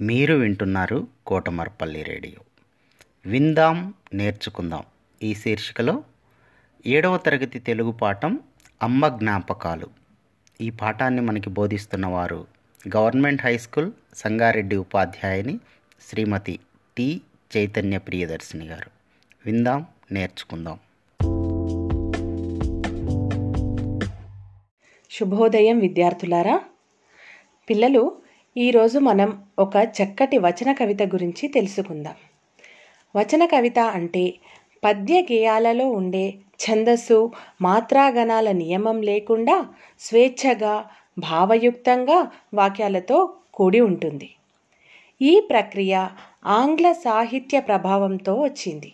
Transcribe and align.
మీరు 0.00 0.34
వింటున్నారు 0.34 1.06
కోటమర్పల్లి 1.26 2.02
రేడియో. 2.02 2.44
విందాం 3.26 3.94
నేర్చుకుందాం. 4.14 4.82
ఈ 5.22 5.34
శీర్షికలో 5.34 6.04
ఏడవ 6.86 7.16
తరగతి 7.16 7.58
తెలుగు 7.58 7.92
పాఠం 7.92 8.40
అమ్మ 8.82 9.08
జ్ఞాపకాలు. 9.08 9.86
ఈ 10.60 10.70
పాఠాన్ని 10.70 11.20
మనకి 11.20 11.50
బోధిస్తున్న 11.50 12.06
వారు 12.06 12.46
గవర్నమెంట్ 12.96 13.42
హై 13.42 13.58
స్కూల్ 13.58 13.92
సంగారెడ్డి 14.14 14.76
ఉపాధ్యాయుని 14.76 15.60
శ్రీమతి 16.08 16.58
టి 16.96 17.20
చైతన్య 17.56 17.98
ప్రియదర్శిని 17.98 18.66
గారు. 18.66 18.90
విందాం 19.46 19.86
నేర్చుకుందాం. 20.12 20.78
శుభోదయం 25.10 25.78
విద్యార్థులారా. 25.78 26.60
పిల్లలు 27.70 28.19
ఈరోజు 28.56 28.98
మనం 28.98 29.42
ఒక 29.58 29.76
చక్కటి 29.76 30.38
వచన 30.38 30.72
కవిత 30.72 31.02
గురించి 31.02 31.48
తెలుసుకుందాం. 31.48 32.14
వచన 33.16 33.46
కవిత 33.46 33.78
అంటే 33.78 34.34
పద్య 34.84 35.22
గేయాలలో 35.22 35.90
ఉండే 35.90 36.34
ఛందస్సు 36.64 37.32
మాత్రాగణాల 37.62 38.50
నియమం 38.52 39.02
లేకుండా 39.02 39.66
స్వేచ్ఛగా 40.00 40.84
భావయుక్తంగా 41.18 42.30
వాక్యాలతో 42.54 43.34
కూడి 43.54 43.80
ఉంటుంది. 43.80 44.30
ఈ 45.22 45.40
ప్రక్రియ 45.40 46.08
ఆంగ్ల 46.46 46.92
సాహిత్య 46.92 47.60
ప్రభావంతో 47.60 48.34
వచ్చింది. 48.34 48.92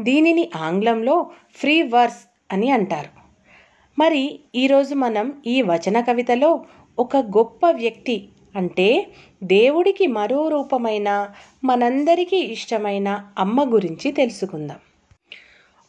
దీనిని 0.00 0.50
ఆంగ్లంలో 0.56 1.30
ఫ్రీ 1.56 1.82
వర్స్ 1.82 2.52
అని 2.52 2.70
అంటారు. 2.70 3.08
మరి 3.98 4.40
ఈరోజు 4.54 4.94
మనం 4.94 5.42
ఈ 5.46 5.62
వచన 5.62 6.00
కవితలో 6.00 6.64
ఒక 6.98 7.16
గొప్ప 7.16 7.70
వ్యక్తి 7.70 8.28
అంటే 8.56 9.06
దేవుడికి 9.42 10.06
మరో 10.06 10.48
రూపమైన 10.48 11.30
మనందరికీ 11.64 12.36
ఇష్టమైన 12.36 13.30
అమ్మ 13.38 13.74
గురించి 13.74 14.12
తెలుసుకుందాం. 14.12 14.76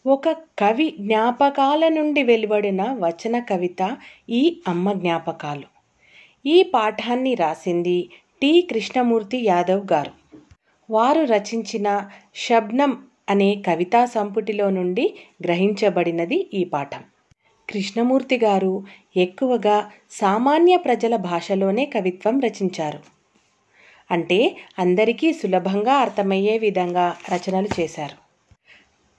ఒక 0.07 0.29
కవి 0.29 0.93
జ్ఞాపకాల 0.99 1.89
నుండి 1.89 2.23
వెలువడిన 2.23 2.83
వచన 2.83 3.39
కవిత 3.39 3.97
ఈ 4.29 4.61
అమ్మ 4.67 4.93
జ్ఞాపకాలు. 4.93 5.67
ఈ 6.45 6.63
పాఠాన్ని 6.63 7.35
రాసింది 7.35 8.09
టి. 8.41 8.67
కృష్ణమూర్తి 8.73 9.37
యాదవ్ 9.37 9.93
గారు. 9.93 10.11
వారు 10.89 11.21
రచించిన 11.21 12.09
శబ్నం 12.35 13.05
అనే 13.29 13.63
కవితా 13.67 14.05
సంపుటిలో 14.05 14.69
నుండి 14.69 15.15
గ్రహించబడినది 15.43 16.49
ఈ 16.53 16.63
పాఠం. 16.63 17.03
కృష్ణమూర్తి 17.69 18.37
గారు 18.37 18.83
ఎక్కువగా 19.17 19.91
సామాన్య 20.11 20.77
ప్రజల 20.77 21.15
భాషలోనే 21.15 21.85
కవిత్వం 21.85 22.39
రచించారు. 22.39 22.99
అంటే 24.11 24.57
అందరికీ 24.79 25.33
సులభంగా 25.33 25.93
అర్థమయ్యే 25.93 26.57
విధంగా 26.57 27.15
రచనలు 27.33 27.67
చేశారు. 27.79 28.17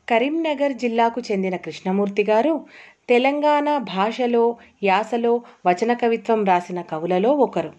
కరీంనగర్ 0.08 0.72
జిల్లాకు 0.72 1.20
చెందిన 1.32 1.56
కృష్ణమూర్తి 1.56 2.24
గారు 2.30 2.66
తెలంగాణ 3.08 3.78
భాషలో 3.78 4.56
యాసలో 4.82 5.42
వచన 5.66 5.92
కవిత్వం 5.92 6.44
రాసిన 6.44 6.80
కవులలో 6.80 7.32
ఒకరు. 7.32 7.72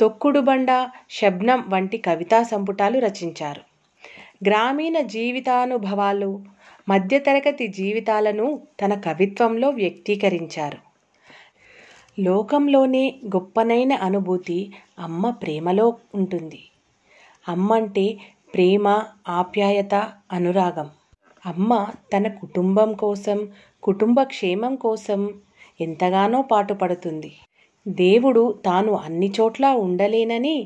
తొక్కుడుబండ 0.00 0.88
శబ్నం 1.10 1.64
వంటి 1.68 1.98
కవితా 1.98 2.42
సంపుటాలు 2.42 2.98
రచించారు. 2.98 3.60
గ్రామీణ 4.48 5.00
జీవితానుభవాలు 5.00 6.55
మధ్యతరగతి 6.88 7.68
జీవితాలను 7.68 8.62
తన 8.80 8.94
కవిత్వంలో 8.94 9.70
వ్యక్తీకరించారు. 9.70 10.78
లోకంలోనే 12.20 13.14
గొప్పనైన 13.26 13.92
అనుభూతి 13.92 14.72
అమ్మ 14.98 15.30
ప్రేమలో 15.30 15.96
ఉంటుంది. 16.14 16.60
అమ్మ 17.48 17.72
అంటే 17.72 18.18
ప్రేమ 18.54 18.86
ఆప్యాయత 19.28 19.94
అనురాగం. 20.32 20.88
అమ్మ 21.46 21.72
తన 22.12 22.28
కుటుంబం 22.28 22.92
కోసం 22.92 23.48
కుటుంబ 23.82 24.22
క్షేమం 24.22 24.76
కోసం 24.76 25.20
ఎంతగానో 25.80 26.42
పాటుపడుతుంది. 26.42 27.32
దేవుడు 27.88 28.58
తాను 28.66 28.92
అన్ని 28.92 29.32
చోట్ల 29.40 29.66
ఉండలేనని 29.66 30.56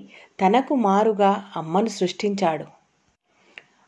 తనకు 0.41 0.75
మారుగా 0.75 1.44
అమ్మను 1.56 1.89
సృష్టించాడు. 1.89 2.67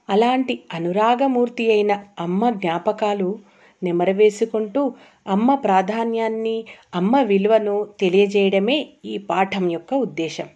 అలాంటి 0.08 0.62
అనురాగమూర్తి 0.72 1.72
అయిన 1.72 2.04
అమ్మ 2.20 2.50
జ్ఞాపకాలు 2.50 3.38
నెమరవేసుకుంటూ 3.82 4.94
అమ్మ 5.26 5.54
ప్రాధాన్యాన్ని 5.54 6.64
అమ్మ 6.94 7.20
విలువను 7.20 7.88
తెలియజేయడమే 8.00 8.88
ఈ 9.04 9.18
పాఠం 9.18 9.70
యొక్క 9.70 9.94
ఉద్దేశం. 9.94 10.48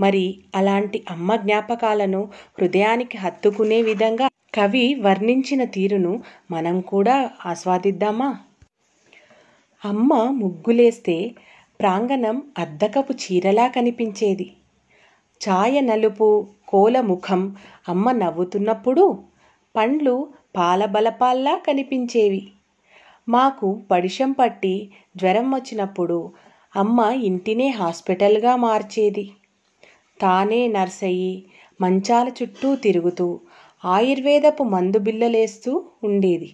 మరి 0.00 0.40
అలాంటి 0.54 1.04
అమ్మ 1.10 1.36
జ్ఞాపకాలను 1.36 2.28
హృదయానికి 2.60 3.18
హత్తుకునే 3.18 3.82
విధంగా 3.82 4.28
కవి 4.54 4.94
వర్ణించిన 5.00 5.64
తీరును 5.64 6.22
మనం 6.50 6.80
కూడా 6.80 7.30
ఆస్వాదిద్దామా? 7.46 8.38
అమ్మ 9.84 10.30
ముగ్గులేస్తే 10.30 11.34
ప్రాంగణం 11.80 12.42
అద్దకపు 12.58 13.12
చీరలా 13.12 13.68
కనిపించేది. 13.68 14.46
ఛాయ 15.40 15.80
నలుపు 15.80 16.46
కోల 16.68 17.00
ముఖం 17.00 17.56
అమ్మ 17.88 18.12
నవ్వుతున్నప్పుడు 18.12 19.18
పండ్లు 19.76 20.28
పాలబలపాల్లా 20.56 21.60
కనిపించేవి. 21.66 22.48
మాకు 23.28 23.80
పడిషం 23.90 24.32
పట్టి 24.32 24.90
జ్వరం 25.16 25.54
వచ్చినప్పుడు 25.54 26.32
అమ్మ 26.76 27.00
ఇంటినే 27.00 27.68
హాస్పిటల్గా 27.68 28.56
మార్చేది. 28.56 29.30
తానే 30.20 30.66
నర్సయ్యి 30.68 31.44
మంచాల 31.80 32.28
చుట్టూ 32.28 32.76
తిరుగుతూ 32.76 33.40
ఆయుర్వేదపు 33.84 34.62
మందు 34.62 34.98
బిల్లలేస్తూ 34.98 35.84
ఉండేది. 36.04 36.50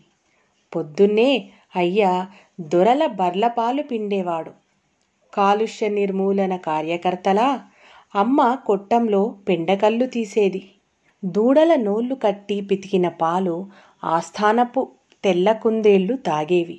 పొద్దున్నే 0.77 1.51
అయ్య 1.77 2.27
దొరల 2.61 3.07
బర్లపాలు 3.07 3.83
పిండేవాడు. 3.83 4.51
కాలుష్య 5.35 5.89
నిర్మూలన 5.89 6.57
కార్యకర్తలా 6.57 7.49
అమ్మ 8.17 8.55
కొట్టంలో 8.67 9.35
పెండకల్లు 9.49 10.07
తీసేది. 10.07 10.63
దూడల 11.25 11.75
నోళ్ళు 11.75 12.15
కట్టి 12.15 12.61
పితికిన 12.61 13.09
పాలు 13.09 13.67
ఆస్థానపు 14.05 14.89
తెల్ల 15.25 15.53
కుందేళ్ళు 15.53 16.17
తాగేవి. 16.17 16.79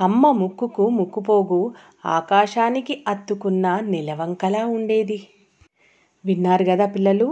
అమ్మ 0.00 0.30
ముక్కుకు 0.32 0.88
ముక్కుపోగు 0.88 1.74
ఆకాశానికి 2.06 3.04
అత్తుకున్న 3.08 3.78
నిలవంకలా 3.82 4.66
ఉండేది. 4.66 5.18
విన్నారు 6.24 6.64
కదా 6.64 6.86
పిల్లలు? 6.86 7.28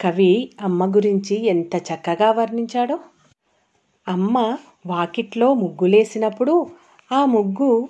కవి 0.00 0.50
అమ్మ 0.60 0.96
గురించి 0.96 1.46
ఎంత 1.46 1.76
చక్కగా 1.76 2.30
వర్ణించాడో? 2.30 2.98
అమ్మ 4.08 4.56
వాకిట్లో 4.86 5.54
ముగ్గులేసినప్పుడు 5.54 6.66
ఆ 7.12 7.24
ముగ్గు 7.24 7.88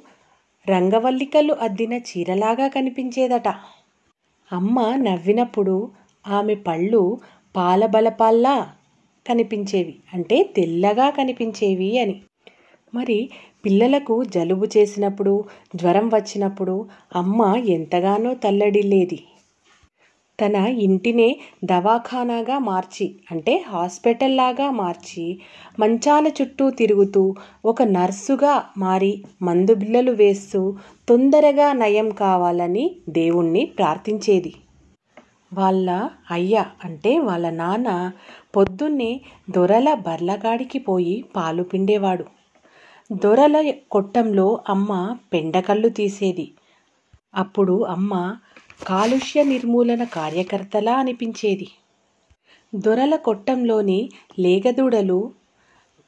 రంగవల్లికలు 0.68 1.54
అద్దిన 1.54 1.94
చీరలాగా 1.94 2.68
కనిపించేదట. 2.68 3.48
అమ్మ 4.50 4.78
నవ్వినప్పుడు 4.98 5.76
ఆమె 6.24 6.54
పళ్ళు 6.66 7.02
పాలబలపాల్లా 7.54 8.56
కనిపించేవి 9.26 9.94
అంటే 10.14 10.36
తెల్లగా 10.56 11.10
కనిపించేవి 11.10 11.98
అని. 11.98 12.16
మరి 12.92 13.18
పిల్లలకు 13.64 14.24
జలుబు 14.34 14.66
చేసినప్పుడు 14.76 15.32
జ్వరం 15.76 16.06
వచ్చినప్పుడు 16.08 16.74
అమ్మ 17.16 17.40
ఎంతగానో 17.68 18.34
తల్లడిల్లేది. 18.34 19.18
తన 20.38 20.56
ఇంటినే 20.78 21.28
దవాఖానాగా 21.64 22.58
మార్చి 22.58 23.06
అంటే 23.30 23.64
హాస్పిటల్లాగా 23.68 24.70
మార్చి 24.70 25.24
మంచాల 25.80 26.26
చుట్టూ 26.28 26.70
తిరుగుతూ 26.70 27.22
ఒక 27.64 27.82
నర్సుగా 27.82 28.54
మారి 28.78 29.12
మందు 29.42 29.74
బిళ్ళలు 29.74 30.12
వేస్తూ 30.12 30.60
తొందరగా 31.08 31.72
నయం 31.72 32.10
కావాలని 32.14 32.84
దేవుణ్ణి 33.08 33.64
ప్రార్థించేది. 33.78 34.52
వాళ్ళ 35.52 35.88
అయ్య 36.30 36.64
అంటే 36.84 37.18
వాళ్ళ 37.18 37.50
నాన్న 37.50 37.88
పొద్దున్నే 38.56 39.10
దొరల 39.50 39.94
బర్లగాడికి 40.06 40.78
పోయి 40.78 41.24
పాలు 41.36 41.62
పిండేవాడు. 41.62 42.24
దొరల 43.10 43.56
కొట్టంలో 43.90 44.46
అమ్మ 44.68 44.92
పెండకళ్ళు 45.32 45.88
తీసేది. 45.88 46.46
అప్పుడు 47.34 47.84
అమ్మ 47.86 48.12
కాలుష్య 48.80 49.42
నిర్మూలన 49.42 50.04
కార్యకర్తలా 50.04 50.94
అనిపించేది. 50.96 51.68
దొరల 52.74 53.16
కొట్టంలోని 53.16 54.10
లేగదూడలు 54.38 55.32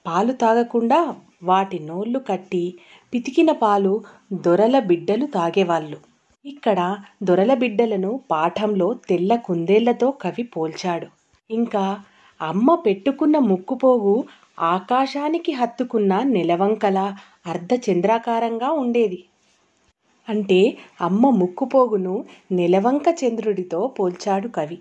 పాలు 0.06 0.32
తాగకుండా 0.32 1.16
వాటి 1.42 1.78
నోళ్ళు 1.78 2.18
కట్టి 2.18 2.78
పితికిన 3.14 3.50
పాలు 3.52 3.92
దొరల 4.32 4.78
బిడ్డలు 4.78 5.26
తాగేవాళ్ళు. 5.26 5.98
ఇక్కడ 6.44 6.96
దొరల 7.22 7.54
బిడ్డలను 7.54 8.20
పాఠంలో 8.30 8.88
తెల్ల 9.08 9.36
కుందేళ్ళతో 9.36 10.10
కవి 10.10 10.42
పోల్చాడు. 10.42 11.06
ఇంకా 11.50 11.84
అమ్మ 12.40 12.74
పెట్టుకున్న 12.74 13.38
ముక్కుపోగు 13.38 14.24
ఆకాశానికి 14.58 15.52
హత్తుకున్న 15.52 16.22
నెలవంకల 16.22 16.98
అర్ధచంద్రాకారంగా 17.46 18.70
ఉండేది. 18.72 19.24
అంటే 20.28 20.76
అమ్మ 21.00 21.30
ముక్కుపోగును 21.30 22.24
నెలవంక 22.52 23.02
చంద్రుడితో 23.24 23.86
పోల్చాడు 23.86 24.48
కవి. 24.48 24.78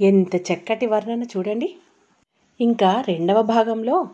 ఎంత 0.00 0.36
చక్కటి 0.36 0.86
వర్ణన 0.86 1.22
చూడండి. 1.22 1.74
ఇంకా 2.60 3.04
రెండవ 3.08 3.42
భాగంలో. 3.42 4.08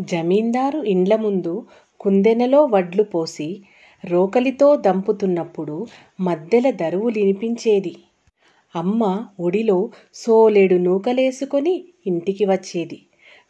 జమీందారు 0.00 0.82
ఇండ్ల 0.82 1.16
ముందు 1.16 1.62
కుందెనలో 2.00 2.64
వడ్లు 2.64 3.02
పోసి 3.02 3.62
రోకలితో 4.04 4.76
దంపుతున్నప్పుడు 4.76 5.86
మద్దెల 6.20 6.70
దరువులినిపించేది 6.70 7.96
అమ్మ 8.76 9.26
ఒడిలో 9.40 9.90
సోలేడు 10.14 10.74
నూకలేసుకొని 10.74 11.84
ఇంటికి 12.06 12.44
వచ్చేది. 12.44 12.98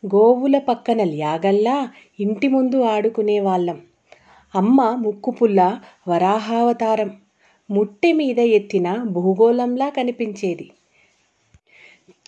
గోవుల 0.06 0.58
పక్కన 0.58 1.04
ల్యాగల్లా 1.04 1.88
ఇంటి 2.20 2.48
ముందు 2.48 2.82
ఆడుకునేవాళ్ళం. 2.82 3.78
అమ్మ 4.54 4.94
ముక్కుపుల్ల 4.94 5.60
వరాహావతారం. 6.08 7.10
ముట్టె 7.70 8.12
మీద 8.12 8.38
ఎత్తిన 8.38 8.88
భూగోళంలా 9.04 9.88
కనిపించేది. 9.88 10.66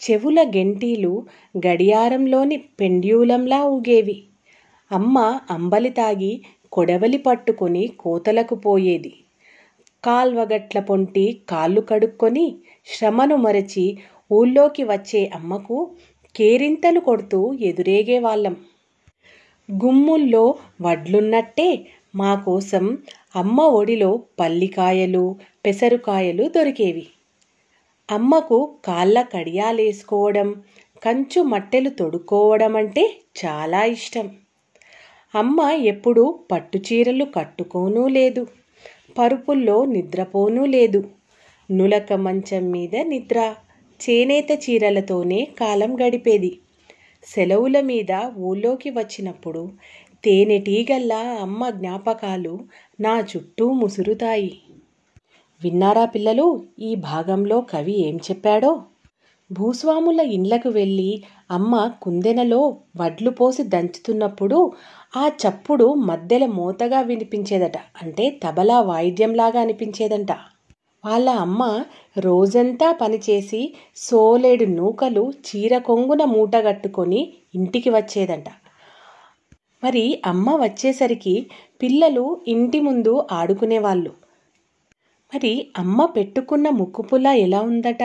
చెవుల 0.02 0.42
గెంటీలు 0.56 1.12
గడియారంలోని 1.66 2.56
పెండ్యూలంలా 2.80 3.64
ఊగేవి. 3.64 4.16
అమ్మ 4.90 5.18
అంబలి 5.50 5.90
తాగి 5.90 6.32
కొడవలి 6.72 7.18
పట్టుకొని 7.18 7.86
కోతలకు 7.98 8.54
పోయేది. 8.54 9.12
కాల్వగట్ల 10.04 10.80
పొంటి 10.80 11.42
కాళ్ళు 11.50 11.80
కడుక్కొని 11.80 12.46
శ్రమను 12.86 13.36
మరచి 13.36 13.84
ఊళ్ళోకి 14.30 14.84
వచ్చే 14.84 15.30
అమ్మకు 15.34 15.76
కేరింతలు 16.34 17.00
కొడుతూ 17.00 17.52
ఎదురేగేవాళ్ళం 17.60 18.56
గుమ్ముల్లో 19.68 20.44
వడ్లున్నట్టే 20.82 21.68
మా 22.14 22.34
కోసం 22.34 22.84
అమ్మ 23.36 23.60
ఒడిలో 23.60 24.10
పల్లికాయలు 24.40 25.24
పెసరుకాయలు 25.66 26.48
దొరికేవి. 26.48 27.04
అమ్మకు 28.08 28.58
కాళ్ళ 28.84 29.22
కడియాలేసుకోవడం 29.34 30.48
కంచు 31.02 31.42
మట్టెలు 31.42 31.90
తొడుక్కోవడం 31.90 32.76
అంటే 32.76 33.04
చాలా 33.44 33.84
ఇష్టం. 33.84 34.26
అమ్మ 35.34 35.60
ఎప్పుడూ 35.84 36.38
పట్టు 36.52 36.78
చీరలు 36.78 37.24
కట్టుకోనూ 37.36 38.08
లేదు 38.08 38.42
పరుపుల్లో 39.18 39.84
నిద్రపోనూ 39.84 40.66
లేదు. 40.66 41.00
నులక 41.70 42.12
మంచం 42.12 42.70
మీద 42.70 42.96
నిద్ర 43.02 43.38
చేనేత 44.00 44.50
చీరలతోనే 44.64 45.48
కాలం 45.60 45.90
గడిపేది. 46.02 46.52
సెలవుల 47.24 47.80
మీద 47.80 48.12
ఊళ్ళోకి 48.38 48.90
వచ్చినప్పుడు 48.90 49.62
తేనెటీగల్లా 50.24 51.20
అమ్మ 51.40 51.70
జ్ఞాపకాలు 51.70 52.60
నా 53.00 53.20
చుట్టూ 53.20 53.72
ముసురుతాయి. 53.72 54.60
విన్నారా 55.62 56.04
పిల్లలు 56.04 56.64
ఈ 56.78 56.94
భాగంలో 56.94 57.60
కవి 57.60 57.92
ఏం 58.08 58.16
చెప్పాడో? 58.16 58.82
భూస్వాముల 59.52 60.20
ఇండ్లకు 60.20 60.68
వెళ్ళి 60.68 61.22
అమ్మ 61.50 61.92
కుందెనలో 62.02 62.76
వడ్లు 62.96 63.30
పోసి 63.30 63.62
దంచుతున్నప్పుడు 63.62 64.72
ఆ 65.16 65.30
చప్పుడు 65.42 65.94
మధ్యల 65.94 66.46
మోతగా 66.46 67.00
వినిపించేదట. 67.00 67.76
అంటే 68.02 68.40
తబలా 68.42 68.80
వాయిద్యంలాగా 68.80 69.60
అనిపించేదంట. 69.60 70.32
వాళ్ళ 71.04 71.30
అమ్మ 71.30 71.62
రోజంతా 72.18 72.92
పనిచేసి 72.92 73.74
సోలేడు 73.96 74.64
నూకలు 74.64 75.32
చీర 75.46 75.78
కొంగున 75.78 76.24
మూటగట్టుకొని 76.24 77.32
ఇంటికి 77.54 77.90
వచ్చేదంట. 77.90 78.48
మరి 79.84 80.22
అమ్మ 80.26 80.56
వచ్చేసరికి 80.56 81.46
పిల్లలు 81.82 82.40
ఇంటి 82.48 82.80
ముందు 82.80 83.26
ఆడుకునేవాళ్ళు. 83.32 84.10
మరి 85.34 85.66
అమ్మ 85.78 86.04
పెట్టుకున్న 86.04 86.68
ముక్కుపుల్ల 86.70 87.26
ఎలా 87.26 87.60
ఉందట? 87.60 88.02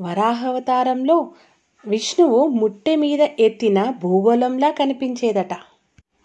వరాహవతారంలో 0.00 1.30
విష్ణువు 1.86 2.46
ముట్టె 2.46 2.96
మీద 2.96 3.20
ఎత్తిన 3.20 3.94
భూగోళంలా 4.02 4.70
కనిపించేదట. 4.70 5.54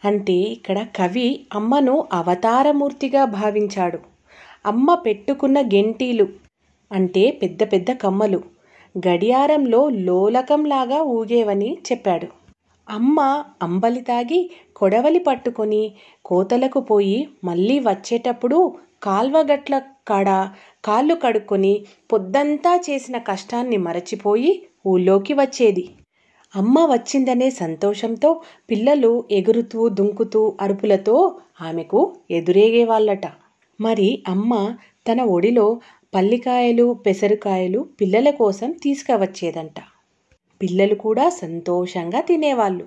అంటే 0.06 0.34
ఇక్కడ 0.34 0.88
కవి 0.96 1.40
అమ్మను 1.56 2.08
అవతారమూర్తిగా 2.14 3.26
భావించాడు. 3.26 4.00
అమ్మ 4.66 4.96
పెట్టుకున్న 4.96 5.62
గెంటీలు 5.62 6.28
అంటే 6.92 7.32
పెద్ద 7.32 7.64
పెద్ద 7.64 7.92
కమ్మలు. 7.92 8.44
గడియారంలో 9.08 9.90
లోలకంలాగా 9.90 11.02
ఊగేవని 11.02 11.78
చెప్పాడు. 11.92 12.28
అమ్మ 12.90 13.44
అంబలి 13.62 14.02
తాగి 14.02 14.52
కొడవలి 14.78 15.20
పట్టుకొని 15.20 15.84
కోతలకు 16.26 16.80
పోయి 16.80 17.20
మళ్ళీ 17.44 17.80
వచ్చేటప్పుడు 17.80 18.60
కాల్వగట్ల 19.04 19.76
కాడ 20.08 20.30
కాళ్ళు 20.84 21.16
కడుక్కొని 21.16 21.74
పొద్దంతా 22.12 22.74
చేసిన 22.88 23.18
కష్టాన్ని 23.30 23.78
మరచిపోయి 23.78 24.52
ఊళ్ళోకి 24.88 25.34
వచ్చేది. 25.34 25.84
అమ్మ 26.54 26.86
వచ్చిందనే 26.86 27.50
సంతోషంతో 27.50 28.30
పిల్లలు 28.70 29.12
ఎగురుతూ 29.32 29.80
దుంకుతూ 29.90 30.42
అరుపులతో 30.62 31.16
ఆమెకు 31.62 32.02
ఎదురేగేవాళ్ళట 32.32 33.26
మరి 33.80 34.10
అమ్మ 34.28 34.54
తన 35.08 35.22
ఒడిలో 35.30 35.68
పల్లికాయలు 36.14 36.86
పెసరుకాయలు 37.06 37.80
పిల్లల 38.02 38.30
కోసం 38.42 38.70
తీసుకువచ్చేదంట. 38.84 39.78
పిల్లలు 40.62 40.96
కూడా 40.96 41.26
సంతోషంగా 41.42 42.22
తినేవాళ్ళు. 42.22 42.86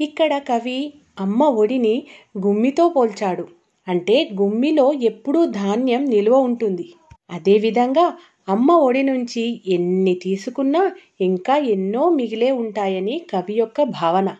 ఇక్కడ 0.00 0.38
కవి 0.38 0.92
అమ్మ 1.20 1.42
ఒడిని 1.42 2.06
గుమ్మితో 2.38 2.88
పోల్చాడు. 2.88 3.48
అంటే 3.88 4.30
గుమ్మిలో 4.40 4.92
ఎప్పుడూ 4.92 5.46
ధాన్యం 5.46 6.04
నిల్వ 6.04 6.34
ఉంటుంది. 6.36 6.94
అదేవిధంగా 7.30 8.16
అమ్మ 8.48 8.72
ఒడి 8.72 9.02
నుంచి 9.02 9.62
ఎన్ని 9.66 10.14
తీసుకున్నా 10.14 10.92
ఇంకా 11.20 11.56
ఎన్నో 11.56 12.08
మిగిలే 12.08 12.50
ఉంటాయని 12.50 13.26
కవి 13.30 13.54
యొక్క 13.54 13.82
భావన. 13.82 14.36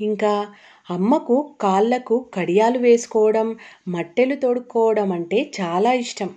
ఇంకా 0.00 0.46
అమ్మకు 0.90 1.50
కాళ్ళకు 1.60 2.26
కడియాలు 2.34 2.78
వేసుకోవడం 2.78 3.56
మట్టెలు 3.88 4.34
తొడుక్కోవడం 4.34 5.12
అంటే 5.12 5.50
చాలా 5.60 5.92
ఇష్టం. 5.92 6.30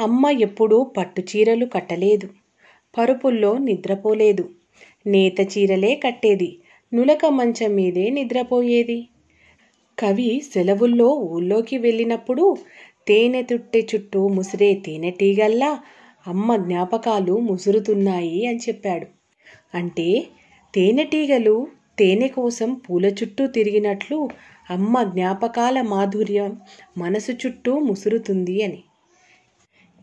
అమ్మ 0.00 0.26
ఎప్పుడూ 0.40 0.84
పట్టు 0.84 1.20
చీరలు 1.20 1.66
కట్టలేదు. 1.66 2.28
పరుపుల్లో 2.98 3.58
నిద్రపోలేదు. 3.58 4.48
నేత 5.06 5.40
చీరలే 5.40 5.94
కట్టేది. 5.94 6.58
నులక 6.92 7.24
మంచం 7.26 7.74
మీదే 7.74 8.10
నిద్రపోయేది. 8.10 9.08
కవి 9.98 10.42
సెలవుల్లో 10.54 11.08
ఊళ్ళోకి 11.08 11.78
వెళ్ళినప్పుడు 11.78 12.56
తేనె 13.08 13.42
తుట్టె 13.42 13.86
చుట్టూ 13.94 14.28
ముసిరే 14.28 14.74
తేనెటీగల్లా 14.74 15.82
అమ్మ 16.26 16.56
జ్ఞాపకాలు 16.56 17.32
ముసురుతున్నాయి 17.38 18.46
అని 18.46 18.58
చెప్పాడు. 18.58 19.06
అంటే 19.74 20.26
తేనెటీగలు 20.74 21.66
తేనె 21.98 22.28
కోసం 22.28 22.74
పూల 22.74 23.06
చుట్టూ 23.06 23.46
తిరిగినట్లు 23.46 24.28
అమ్మ 24.70 25.02
జ్ఞాపకాల 25.02 25.80
మాధుర్యం 25.82 26.52
మనసు 26.98 27.32
చుట్టూ 27.32 27.78
ముసురుతుంది 27.78 28.62
అని. 28.62 28.80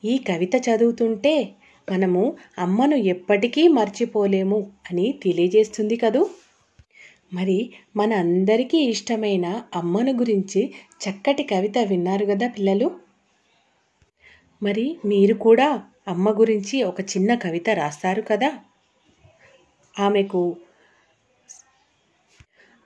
ఈ 0.03 0.17
కవిత 0.17 0.55
చదువుతుంటే 0.69 1.36
మనము 1.91 2.34
అమ్మను 2.60 2.96
ఎప్పటికీ 2.96 3.67
మర్చిపోలేము 3.67 4.72
అని 4.91 5.19
తెలియజేస్తుంది 5.24 5.96
కదూ? 5.96 6.22
మరి 7.31 7.57
మన 7.95 8.13
అందరికీ 8.13 8.77
ఇష్టమైన 8.77 9.45
అమ్మను 9.75 10.12
గురించి 10.12 10.62
చక్కటి 11.01 11.43
కవిత 11.43 11.77
విన్నారు 11.88 12.25
కదా 12.25 12.48
పిల్లలు? 12.48 12.88
మరి 14.62 15.00
మీరు 15.05 15.33
కూడా 15.33 15.67
అమ్మ 16.07 16.29
గురించి 16.39 16.83
ఒక 16.83 17.01
చిన్న 17.01 17.36
కవిత 17.36 17.69
రాస్తారు 17.69 18.21
కదా? 18.21 18.50
ఆమెకు 19.95 20.41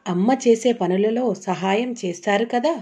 అమ్మ 0.05 0.33
చేసే 0.47 0.73
పనులలో 0.73 1.33
సహాయం 1.33 1.91
చేస్తారు 1.93 2.45
కదా? 2.45 2.73